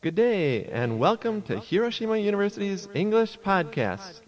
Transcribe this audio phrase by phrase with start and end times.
[0.00, 4.20] Good day, and welcome to Hiroshima University's English Podcast.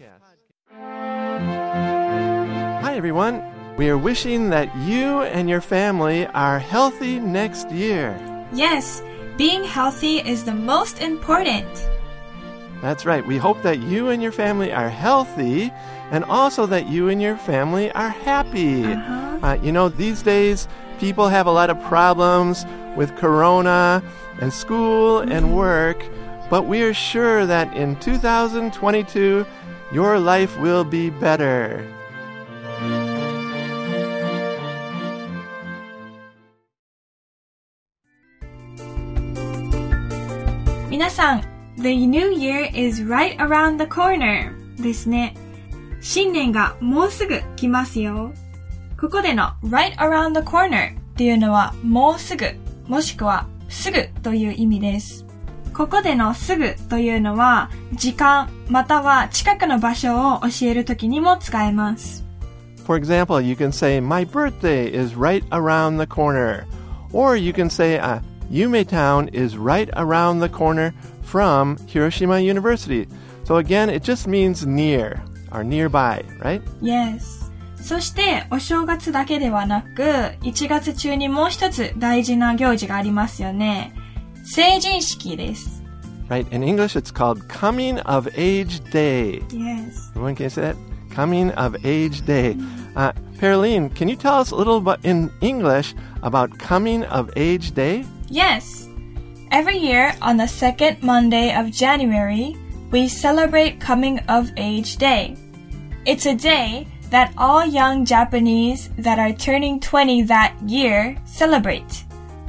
[2.81, 3.41] Hi, everyone.
[3.77, 8.19] We are wishing that you and your family are healthy next year.
[8.51, 9.01] Yes,
[9.37, 11.69] being healthy is the most important.
[12.81, 13.25] That's right.
[13.25, 15.71] We hope that you and your family are healthy
[16.11, 18.83] and also that you and your family are happy.
[18.83, 19.39] Uh-huh.
[19.41, 20.67] Uh, you know, these days
[20.99, 22.65] people have a lot of problems
[22.96, 24.02] with corona
[24.40, 26.02] and school and work,
[26.50, 29.46] but we are sure that in 2022
[29.92, 31.84] your life will be better.
[40.90, 41.42] "皆さん
[41.78, 44.50] The new year is right around the corner
[44.82, 45.34] ですね。
[46.00, 48.32] 新年がもうすぐ来ますよ。
[48.98, 52.46] ここでの right around the corner っていうのはもうすぐ
[52.87, 55.25] もしくはすぐという意味です。
[55.73, 62.25] ここでのすぐというのは時間または近くの場所を教えるときにも使えます。
[62.85, 66.65] For example, you can say, My birthday is right around the corner.
[67.13, 73.07] Or you can say, uh, Yume Town is right around the corner from Hiroshima University.
[73.45, 76.61] So again, it just means near or nearby, right?
[76.81, 77.50] Yes.
[77.82, 80.02] そして、お正月だけではなく、
[80.42, 83.92] 1月中にもう一つ大事な行事がありますよね。
[84.44, 85.82] 成人式です。
[86.28, 86.46] Right?
[86.52, 89.42] In English, it's called Coming of Age Day.
[89.50, 90.10] Yes.
[90.16, 90.76] Everyone can you say that?
[91.14, 92.56] Coming of Age Day.
[92.96, 97.72] Uh, Pearline, can you tell us a little bit in English about Coming of Age
[97.72, 98.04] Day?
[98.28, 98.88] Yes.
[99.52, 102.56] Every year on the second Monday of January,
[102.90, 105.36] we celebrate Coming of Age Day.
[106.04, 112.05] It's a day that all young Japanese that are turning 20 that year celebrate.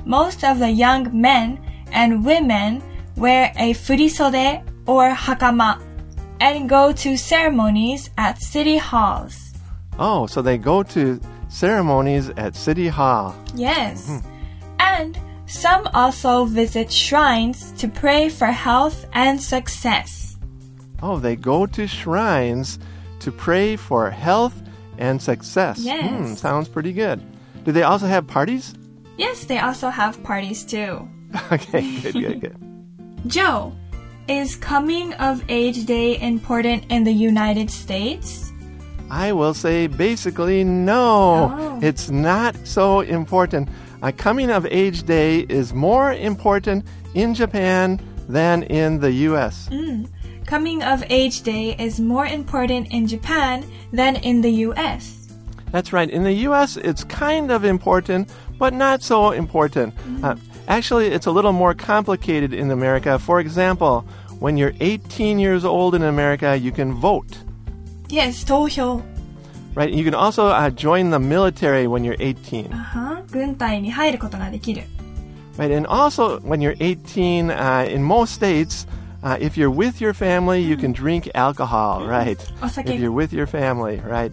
[0.06, 1.60] Most of the young men
[1.92, 2.82] and women
[3.16, 5.80] wear a furisode or hakama
[6.40, 9.52] and go to ceremonies at city halls.
[9.98, 13.36] Oh, so they go to ceremonies at City Hall.
[13.54, 14.08] Yes.
[14.08, 14.28] Mm-hmm.
[14.80, 20.36] And some also visit shrines to pray for health and success.
[21.02, 22.78] Oh, they go to shrines
[23.22, 24.62] to pray for health
[24.98, 25.78] and success.
[25.78, 26.10] Yes.
[26.10, 27.20] Hmm, sounds pretty good.
[27.64, 28.74] Do they also have parties?
[29.16, 31.08] Yes, they also have parties too.
[31.52, 32.56] okay, good, good, good.
[33.26, 33.72] Joe,
[34.28, 38.52] is coming of age day important in the United States?
[39.10, 41.52] I will say basically no.
[41.52, 41.78] Oh.
[41.82, 43.68] It's not so important.
[44.02, 49.68] A coming of age day is more important in Japan than in the US
[50.51, 55.27] Coming of age day is more important in Japan than in the US.
[55.71, 56.09] That's right.
[56.09, 59.93] In the US, it's kind of important, but not so important.
[60.23, 60.35] Uh,
[60.67, 63.19] actually, it's a little more complicated in America.
[63.19, 64.05] For example,
[64.39, 67.37] when you're 18 years old in America, you can vote.
[68.09, 69.01] Yes, 投票。
[69.75, 69.91] Right?
[69.91, 72.69] You can also uh, join the military when you're 18.
[72.69, 74.83] は軍隊に入ることができる。
[75.57, 75.75] Right?
[75.75, 78.87] And also, when you're 18, uh, in most states,
[79.22, 82.38] uh, if you're with your family, you can drink alcohol, right?
[82.60, 82.90] Osake.
[82.94, 84.32] If you're with your family, right?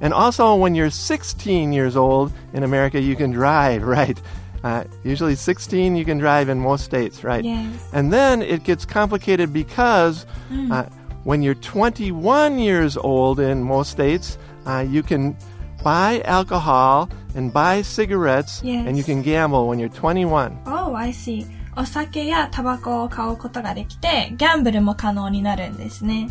[0.00, 4.20] And also, when you're 16 years old in America, you can drive, right?
[4.64, 7.44] Uh, usually 16, you can drive in most states, right?
[7.44, 7.88] Yes.
[7.92, 10.24] And then it gets complicated because
[10.70, 10.84] uh,
[11.24, 15.36] when you're 21 years old in most states, uh, you can
[15.82, 18.86] buy alcohol and buy cigarettes Yes.
[18.88, 20.58] and you can gamble when you're 21.
[20.66, 21.46] Oh, I see.
[21.75, 26.29] お酒やタバコを買うことができて、ギャンブルも可能になるんですね。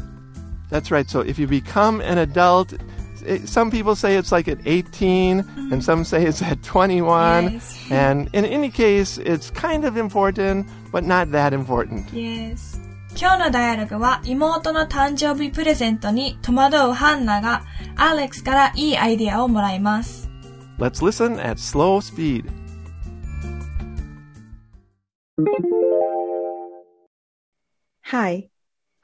[0.71, 1.09] That's right.
[1.09, 2.79] So if you become an adult,
[3.25, 7.53] it, some people say it's like at 18 and some say it's at 21.
[7.53, 7.91] Yes.
[7.91, 12.13] And in any case, it's kind of important, but not that important.
[12.13, 12.79] Yes.
[13.17, 17.65] 今日のダイアログは妹の誕生日プレゼントに戸惑うハンナが
[17.97, 20.29] アレックスからいいアイディアをもらいます。
[20.79, 22.45] Let's listen at slow speed.
[28.04, 28.50] Hi,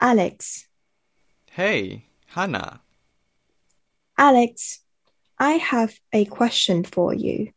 [0.00, 0.68] Alex.
[1.50, 2.82] Hey, Hannah.
[4.16, 4.80] Alex,
[5.40, 7.50] I have a question for you.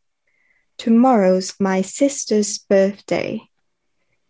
[0.79, 3.41] Tomorrow's my sister's birthday.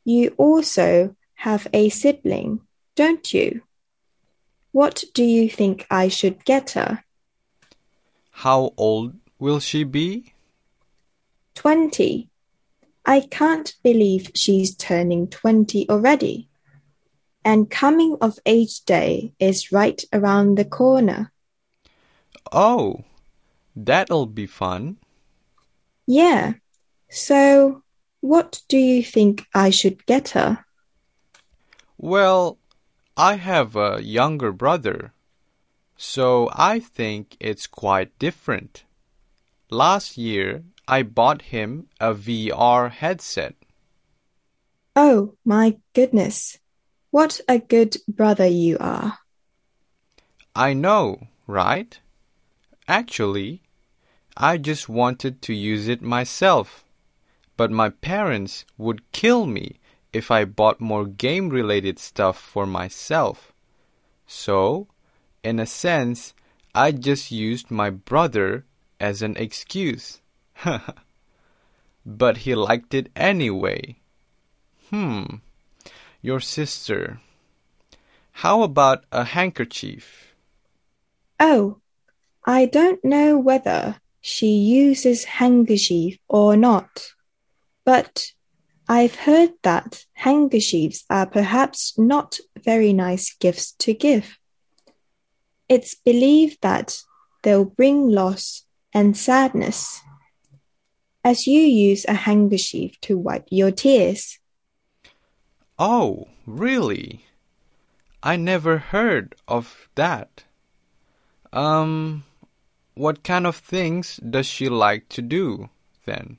[0.04, 2.60] You also have a sibling,
[2.96, 3.62] don't you?
[4.74, 7.06] What do you think I should get her?
[8.32, 10.34] How old will she be?
[11.56, 12.30] 20.
[13.06, 16.50] I can't believe she's turning 20 already.
[17.44, 21.34] And coming of age day is right around the corner.
[22.52, 23.04] Oh,
[23.76, 24.98] that'll be fun.
[26.06, 26.54] Yeah.
[27.10, 27.84] So,
[28.22, 30.66] what do you think I should get her?
[31.98, 32.58] Well,
[33.18, 35.14] I have a younger brother,
[35.98, 38.86] so I think it's quite different.
[39.70, 43.56] Last year, I bought him a VR headset.
[44.96, 46.60] Oh, my goodness.
[47.10, 49.20] What a good brother you are.
[50.56, 52.00] I know, right?
[52.88, 53.62] Actually,
[54.36, 56.84] I just wanted to use it myself,
[57.56, 59.80] but my parents would kill me
[60.12, 63.54] if I bought more game related stuff for myself.
[64.28, 64.88] So,
[65.44, 66.34] in a sense,
[66.76, 68.66] I just used my brother
[69.00, 70.20] as an excuse.
[72.06, 73.98] but he liked it anyway.
[74.90, 75.26] Hmm,
[76.22, 77.20] your sister.
[78.38, 80.36] How about a handkerchief?
[81.40, 81.80] Oh,
[82.46, 87.14] I don't know whether she uses handkerchief or not,
[87.86, 88.32] but
[88.88, 94.38] I've heard that handkerchiefs are perhaps not very nice gifts to give.
[95.70, 97.02] It's believed that
[97.42, 100.03] they'll bring loss and sadness.
[101.24, 104.40] As you use a handkerchief to wipe your tears.
[105.80, 107.26] Oh, really?
[108.22, 110.44] I never heard of that.
[111.52, 112.24] Um,
[112.96, 115.70] what kind of things does she like to do
[116.06, 116.38] then?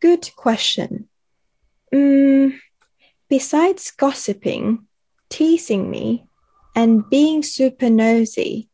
[0.00, 1.08] Good question.
[1.92, 2.58] Mm,
[3.28, 4.86] besides gossiping,
[5.28, 6.26] teasing me,
[6.74, 8.68] and being super nosy,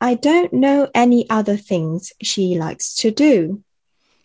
[0.00, 3.64] I don't know any other things she likes to do.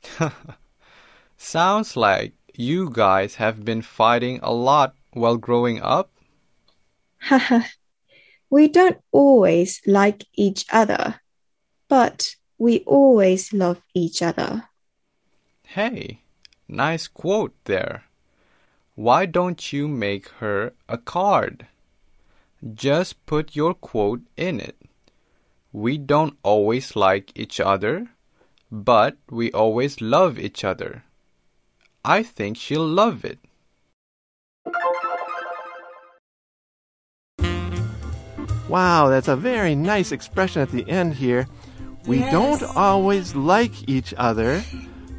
[1.37, 6.11] Sounds like you guys have been fighting a lot while growing up.
[7.19, 7.61] Haha,
[8.49, 11.21] we don't always like each other,
[11.87, 14.69] but we always love each other.
[15.65, 16.21] Hey,
[16.67, 18.03] nice quote there.
[18.95, 21.67] Why don't you make her a card?
[22.73, 24.77] Just put your quote in it.
[25.71, 28.11] We don't always like each other,
[28.72, 31.04] but we always love each other.
[32.04, 33.38] I think she'll love it.
[38.68, 41.46] Wow, that's a very nice expression at the end here.
[42.06, 42.32] We Yes.
[42.32, 44.62] don't always like each other,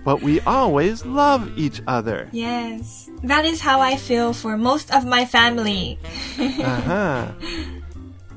[0.06, 2.30] but we always love each other.
[2.32, 3.10] Yes.
[3.24, 5.98] That is how I feel for most of my family.
[6.38, 7.26] Uh-huh.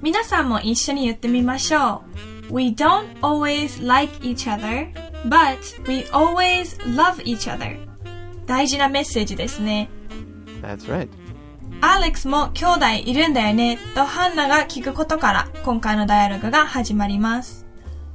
[0.02, 2.02] 皆さんも一緒に言ってみましょ
[2.50, 2.52] う。
[2.52, 4.88] We don't always like each other,
[5.28, 7.76] but we always love each other.
[8.46, 9.88] 大事なメッセージですね。
[10.60, 11.08] That's right.
[11.80, 17.66] アレックスも兄弟いるんだよねとハンナが聞くことから今回のダイアログが始まります。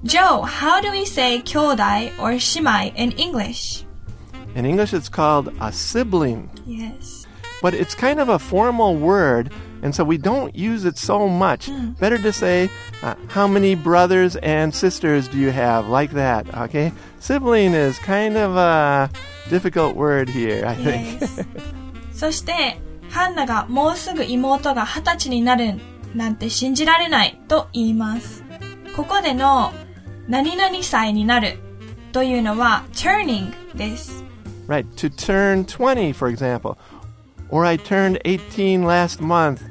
[0.06, 1.84] Joe, how do we say 兄弟
[2.22, 3.86] or 姉妹 in English?
[4.56, 7.28] In English, it's called a sibling, Yes.
[7.62, 9.52] but it's kind of a formal word,
[9.82, 11.70] and so we don't use it so much.
[12.00, 12.70] Better to say,
[13.04, 15.88] uh, how many brothers and sisters do you have?
[15.88, 16.92] Like that, okay?
[17.20, 19.10] Sibling is kind of a
[19.50, 21.22] difficult word here, I think.
[21.22, 21.46] Yes.
[22.12, 25.80] そして、ハンナがもうすぐ妹が二十歳になる
[26.16, 28.44] なんて信じられないと言います。
[28.96, 29.72] ここでの
[30.28, 31.60] 何々歳になる
[32.12, 34.24] というのは turning です。
[34.68, 36.78] Right, to turn 20, for example.
[37.50, 39.62] Or I turned 18 last month.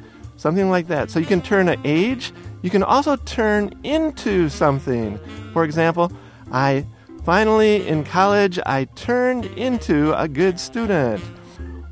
[0.40, 1.11] Something like that.
[1.11, 2.32] So you can turn an age.
[2.62, 5.18] You can also turn into something.
[5.52, 6.12] For example,
[6.52, 6.87] I
[7.25, 11.23] finally in college I turned into a good student.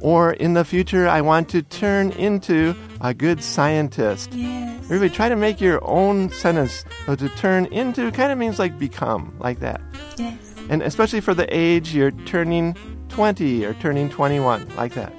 [0.00, 4.32] Or in the future I want to turn into a good scientist.
[4.34, 4.84] Yes.
[4.84, 6.84] Everybody try to make your own sentence.
[7.06, 9.80] So to turn into kind of means like become, like that.
[10.18, 10.54] Yes.
[10.68, 12.76] And especially for the age you're turning
[13.08, 15.12] 20 or turning 21, like that.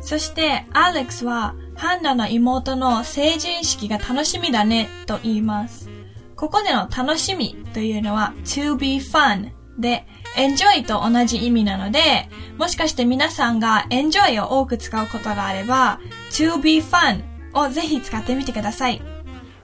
[0.00, 5.89] そして、アレックスは、 ハンナの妹の成人式が楽しみだね、と言います。
[6.35, 10.05] ここでの楽しみというのは、to be fun で、
[10.35, 19.01] enjoy と同じ意味なので、もしかして皆さんが enjoy を多く使うことがあれば、to be fun をぜひ使ってみてください。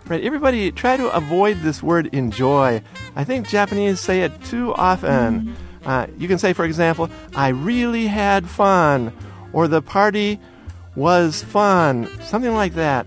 [0.07, 2.81] Right, everybody try to avoid this word enjoy.
[3.15, 5.53] I think Japanese say it too often.
[5.85, 9.11] Uh, you can say, for example, I really had fun,
[9.51, 10.39] or the party
[10.96, 13.06] was fun, something like that.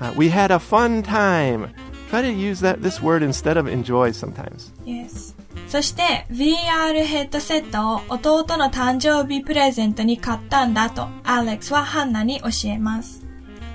[0.00, 1.70] Uh, we had a fun time.
[2.08, 4.72] Try to use that this word instead of enjoy sometimes.
[4.84, 5.34] Yes.
[5.68, 13.24] そして、VR ヘッドセットを弟の誕生日プレゼントに買ったんだと、アレックスはハンナに教えます。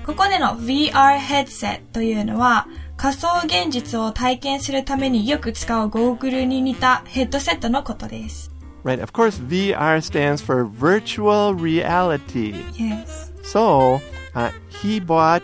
[0.06, 8.52] ここでの VR ヘッドセットというのは、仮想現実を体験するためによく使うゴーグルに似たヘッドセットのことです。
[8.84, 12.54] Right, of course, VR stands for virtual reality.
[12.74, 13.31] Yes.
[13.43, 14.01] So
[14.35, 15.43] uh, he bought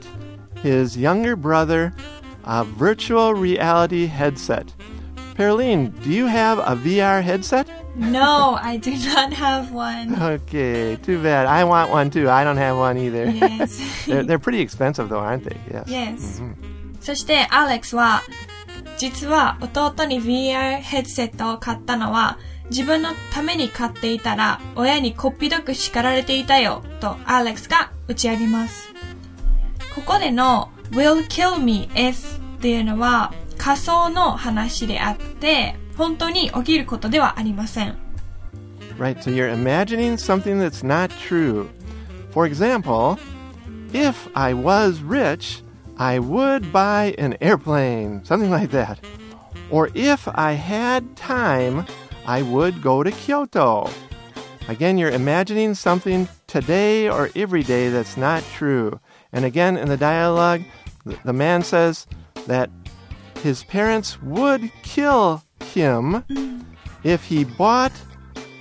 [0.62, 1.94] his younger brother
[2.44, 4.74] a virtual reality headset.
[5.36, 7.68] Pearline, do you have a VR headset?
[7.96, 10.16] No, I do not have one.
[10.22, 11.48] Okay, too bad.
[11.48, 12.30] I want one too.
[12.30, 13.30] I don't have one either.
[13.30, 14.06] Yes.
[14.08, 15.58] they're, they're pretty expensive though, aren't they?
[15.72, 15.88] Yes.
[15.88, 16.40] Yes.
[16.40, 16.80] Mm-hmm.
[17.02, 18.22] そして、アレックスは
[19.00, 22.38] 実は弟に VR ヘッドセットを買ったのは、
[22.70, 28.94] 自分のために買っていたら、親にこっぴどく叱られていたよ、とアレックスが打ち上げます。
[29.96, 37.96] ここでの will kill me if っていうのは仮想の話であって、本当に起きることではありません。
[38.98, 41.70] Right, so you're imagining something that's not true.
[42.34, 43.18] For example,
[43.94, 45.64] if I was rich,
[46.00, 49.00] I would buy an airplane, something like that.
[49.70, 51.86] Or if I had time,
[52.26, 53.90] I would go to Kyoto.
[54.70, 59.00] Again, you're imagining something today or every day that's not true.
[59.34, 60.62] And again, in the dialogue,
[61.26, 62.08] the man says
[62.48, 62.70] that
[63.44, 66.66] his parents would kill him
[67.04, 67.92] if he bought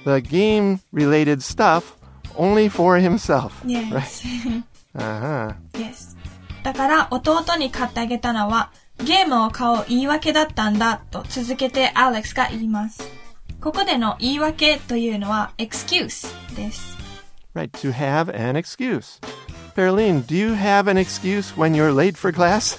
[0.05, 1.97] the game related stuff
[2.37, 3.63] only for himself.
[3.65, 4.25] Yes.
[4.45, 4.63] Right?
[4.95, 5.53] Uh huh.
[5.75, 6.17] yes.
[6.63, 8.71] だから弟に買ってあげたのは
[9.05, 13.03] ゲームを買う言い訳だったんだと続けてアレックスが言います。
[13.61, 16.97] ここでの言い訳というのは excuse です。
[17.55, 19.21] Right, to have an excuse.
[19.75, 22.79] Pearline, do you have an excuse when you're late for class?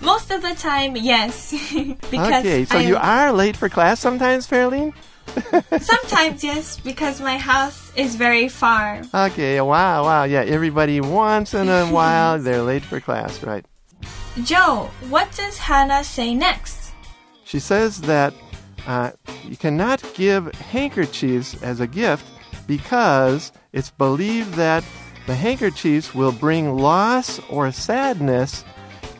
[0.00, 1.52] Most of the time, yes.
[2.10, 4.92] because okay, so I, you are late for class sometimes, Pearline?
[5.80, 9.02] Sometimes, yes, because my house is very far.
[9.14, 10.24] Okay, wow, wow.
[10.24, 13.64] Yeah, everybody once in a while they're late for class, right?
[14.44, 16.92] Joe, what does Hannah say next?
[17.44, 18.34] She says that
[18.86, 19.12] uh,
[19.44, 22.26] you cannot give handkerchiefs as a gift
[22.66, 24.84] because it's believed that
[25.26, 28.64] the handkerchiefs will bring loss or sadness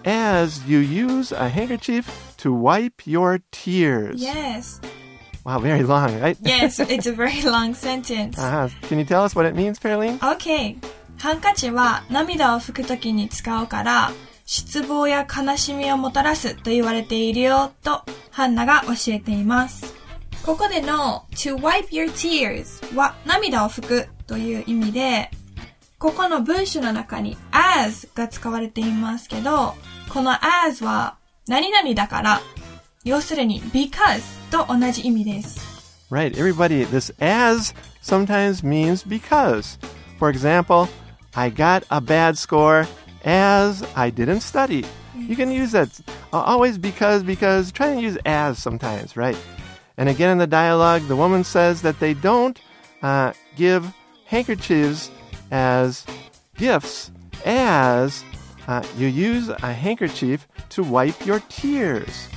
[0.04, 4.22] as you use a handkerchief to wipe your tears.
[4.22, 4.80] Yes.
[5.46, 6.36] Wow, very long, right?
[6.42, 8.36] Yes, it's a very long sentence.
[8.36, 8.68] Uh-huh.
[8.88, 10.18] Can you tell us what it means, Pearline?
[10.18, 10.76] Okay.
[11.18, 14.10] ハンカチは涙を拭くときに使うから、
[14.44, 19.94] 失望や悲しみをもたらすと言われているよと、ハンナが教えています。
[20.44, 25.30] ここでの to wipe your tears は涙を拭くという意味で、
[25.98, 29.76] ここの文章の中に as が使われていますけど、
[30.12, 30.32] この
[30.66, 32.40] as は何々だから、
[33.05, 35.59] 要するに because と同じ意味です。
[36.11, 39.79] Right, everybody, this as sometimes means because.
[40.19, 40.89] For example,
[41.33, 42.85] I got a bad score
[43.23, 44.85] as I didn't study.
[45.15, 45.89] You can use that
[46.33, 49.37] uh, always because, because, try and use as sometimes, right?
[49.97, 52.59] And again in the dialogue, the woman says that they don't
[53.01, 53.85] uh, give
[54.25, 55.11] handkerchiefs
[55.51, 56.05] as
[56.57, 57.11] gifts
[57.45, 58.23] as
[58.67, 62.27] uh, you use a handkerchief to wipe your tears.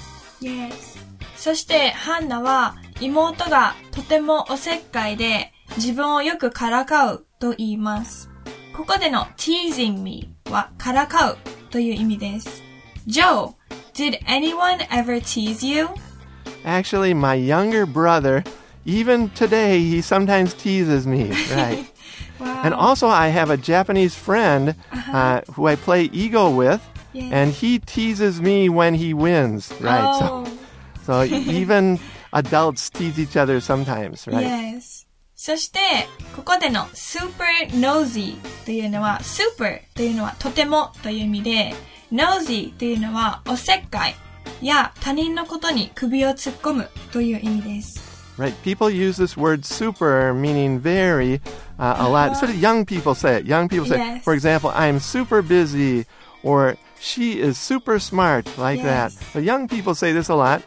[0.41, 0.97] Yes.
[1.35, 8.29] そしてハンナは妹がとてもおせっかいで自分をよくからかうと言います。
[8.75, 11.37] ここでの teasing me はからかう
[11.69, 12.61] という意味です。
[13.07, 13.53] Joe,
[13.93, 15.89] did anyone ever tease you?
[16.63, 18.43] Actually, my younger brother,
[18.85, 21.31] even today, he sometimes teases me.
[21.55, 21.85] Right.
[22.39, 22.61] wow.
[22.63, 25.17] And also, I have a Japanese friend uh-huh.
[25.17, 26.81] uh, who I play igo with.
[27.12, 27.32] Yes.
[27.32, 29.72] and he teases me when he wins.
[29.80, 30.02] Right.
[30.04, 30.44] Oh,
[31.06, 32.00] So, so even
[32.32, 34.26] adults tease each other sometimes.
[34.26, 34.42] Right.
[34.74, 35.06] yes.
[35.36, 35.78] そして、
[36.36, 41.74] ここでの super nosy というのは super というのはとてもという意味で
[42.12, 44.14] nosy というのはおせっかい
[44.62, 48.00] や他人のことに首を突っ込むという意味です。
[48.38, 48.52] Right.
[48.64, 51.40] People use this word super, meaning very,
[51.78, 52.32] uh, a lot.
[52.32, 53.46] Especially young people say it.
[53.46, 54.24] Young people say, Yes.
[54.24, 56.04] for example, I'm super busy,
[56.42, 59.15] or she is super smart, like Yes.
[59.15, 59.25] that.
[59.33, 60.63] But young people say this a lot.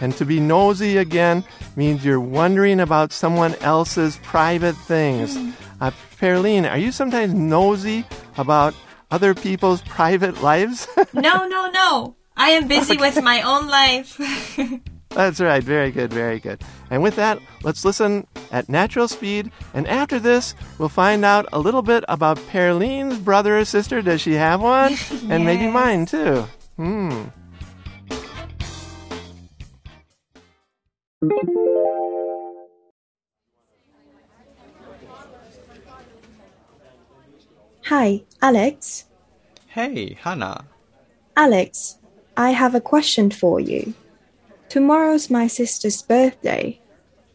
[0.00, 1.44] And to be nosy again
[1.76, 5.36] means you're wondering about someone else's private things.
[5.80, 8.04] Uh, Pearline, are you sometimes nosy
[8.36, 8.74] about
[9.10, 10.88] other people's private lives?
[11.14, 12.16] No, no, no.
[12.36, 14.18] I am busy with my own life.
[15.14, 15.62] That's right.
[15.62, 16.12] Very good.
[16.12, 16.60] Very good.
[16.90, 19.50] And with that, let's listen at natural speed.
[19.72, 24.02] And after this, we'll find out a little bit about Pearline's brother or sister.
[24.02, 24.96] Does she have one?
[25.30, 26.46] And maybe mine too.
[26.76, 27.24] Hmm.
[37.86, 39.04] Hi, Alex.
[39.68, 40.64] Hey, Hannah.
[41.36, 41.98] Alex,
[42.36, 43.94] I have a question for you.
[44.74, 46.80] Tomorrow's my sister's birthday.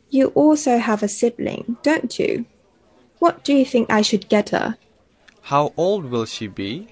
[0.10, 2.46] You also have a sibling, don't you?
[3.20, 4.76] What do you think I should get her?
[5.44, 6.90] How old will she be?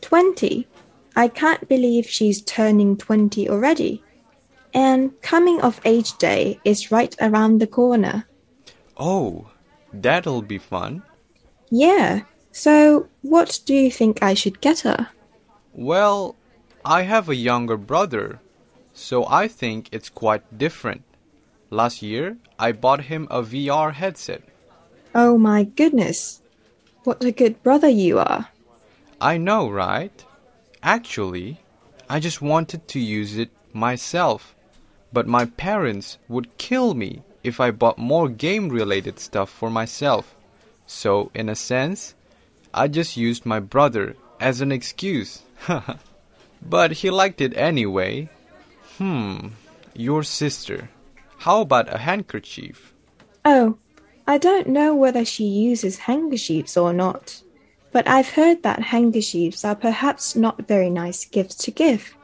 [0.00, 0.66] 20.
[1.14, 4.02] I can't believe she's turning 20 already.
[4.74, 8.26] And coming of age day is right around the corner.
[8.96, 9.52] Oh,
[9.92, 11.04] that'll be fun.
[11.70, 12.22] Yeah.
[12.50, 15.10] So, what do you think I should get her?
[15.72, 16.34] Well,
[16.84, 18.40] I have a younger brother,
[18.96, 21.02] so I think it's quite different.
[21.68, 24.42] Last year, I bought him a VR headset.
[25.14, 26.40] Oh my goodness.
[27.04, 28.48] What a good brother you are.
[29.20, 30.24] I know, right?
[30.82, 31.60] Actually,
[32.08, 34.54] I just wanted to use it myself,
[35.12, 40.34] but my parents would kill me if I bought more game related stuff for myself.
[40.86, 42.14] So, in a sense,
[42.72, 45.42] I just used my brother as an excuse.
[46.62, 48.30] but he liked it anyway.
[48.98, 49.48] Hmm,
[49.94, 50.88] your sister.
[51.38, 52.94] How about a handkerchief?
[53.44, 53.76] Oh,
[54.26, 57.42] I don't know whether she uses handkerchiefs or not,
[57.92, 62.16] but I've heard that handkerchiefs are perhaps not very nice gifts to give.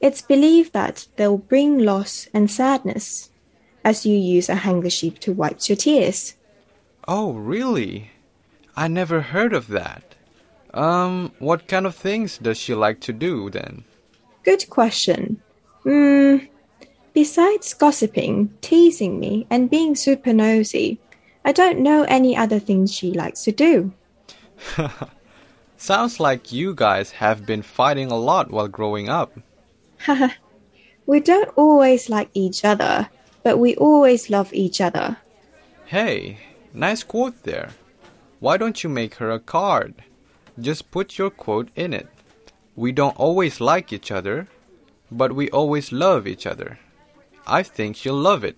[0.00, 3.30] It's believed that they'll bring loss and sadness,
[3.84, 6.34] as you use a handkerchief to wipe your tears.
[7.06, 8.10] Oh, really?
[8.76, 10.14] I never heard of that.
[10.72, 13.84] Um, what kind of things does she like to do then?
[14.44, 15.42] Good question.
[15.82, 16.36] Hmm.
[17.12, 20.98] Besides gossiping, teasing me, and being super nosy,
[21.44, 23.92] I don't know any other things she likes to do.
[25.76, 29.36] Sounds like you guys have been fighting a lot while growing up.
[31.06, 33.10] we don't always like each other,
[33.42, 35.16] but we always love each other.
[35.86, 36.38] Hey,
[36.72, 37.70] nice quote there.
[38.38, 39.94] Why don't you make her a card?
[40.58, 42.08] Just put your quote in it.
[42.76, 44.46] We don't always like each other,
[45.16, 46.78] but we always love each other.
[47.46, 48.56] I think she'll love it.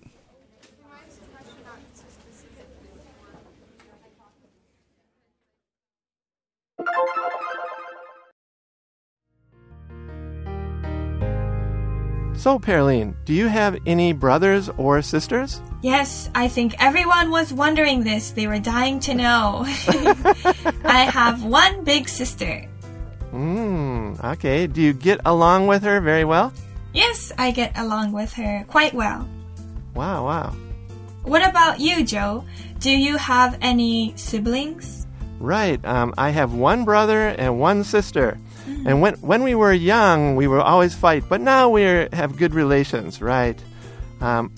[12.45, 15.63] So, Pearline, do you have any brothers or sisters?
[15.81, 18.29] Yes, I think everyone was wondering this.
[18.31, 19.63] They were dying to know.
[20.85, 22.69] I have one big sister.
[23.35, 24.65] Hmm, okay.
[24.65, 26.53] Do you get along with her very well?
[26.93, 29.27] Yes, I get along with her quite well.
[29.93, 30.55] Wow, wow.
[31.23, 32.45] What about you, Joe?
[32.79, 35.05] Do you have any siblings?
[35.39, 35.83] Right.
[35.83, 38.39] Um, I have one brother and one sister.
[38.85, 41.81] And when when we were young, we would always fight, but now we
[42.13, 43.59] have good relations, right?
[44.21, 44.49] Um,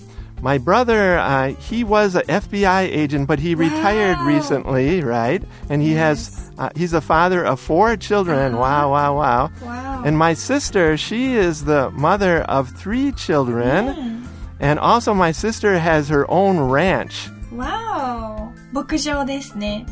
[0.42, 3.62] my brother, uh, he was an FBI agent, but he wow.
[3.62, 5.42] retired recently, right?
[5.70, 6.36] And he yes.
[6.38, 8.55] has uh, he's a father of four children.
[8.55, 8.61] Uh-huh.
[8.61, 10.03] Wow, wow, wow, wow!
[10.05, 14.27] And my sister, she is the mother of three children, mm.
[14.61, 17.29] and also my sister has her own ranch.
[17.51, 19.87] Wow, 牧場ですね。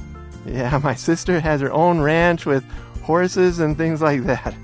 [0.46, 2.64] Yeah, my sister has her own ranch with
[3.02, 4.54] horses and things like that.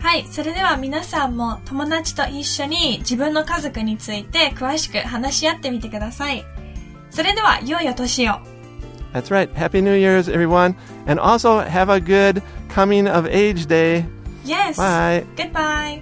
[0.00, 0.26] はい。
[0.26, 6.44] それでは皆さんも友達と一緒に自分の家族について詳しく話し合ってみてください。
[7.10, 8.34] それでは、良いお年を。
[9.12, 9.52] That's right.
[9.54, 10.74] Happy New Year's, everyone.
[11.05, 14.05] And also have a good coming of age day.
[14.43, 14.77] Yes.
[14.77, 15.25] Bye.
[15.35, 16.01] Goodbye.